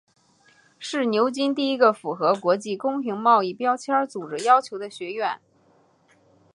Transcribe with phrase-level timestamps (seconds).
[0.79, 5.39] 是牛津第一个符合国际公平贸易标签组织要求的学院。